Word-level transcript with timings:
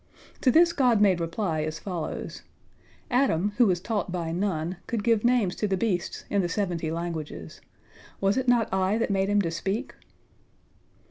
"To 0.41 0.49
this 0.49 0.73
God 0.73 0.99
made 0.99 1.19
reply, 1.19 1.61
as 1.61 1.77
follows: 1.77 2.41
"Adam, 3.11 3.53
who 3.59 3.67
was 3.67 3.79
taught 3.79 4.11
by 4.11 4.31
none, 4.31 4.77
could 4.87 5.03
give 5.03 5.23
names 5.23 5.55
to 5.57 5.67
the 5.67 5.77
beasts 5.77 6.25
in 6.27 6.41
the 6.41 6.49
seventy 6.49 6.89
languages. 6.89 7.61
Was 8.19 8.35
it 8.35 8.47
not 8.47 8.67
I 8.73 8.97
that 8.97 9.11
made 9.11 9.29
him 9.29 9.43
to 9.43 9.51
speak?" 9.51 9.93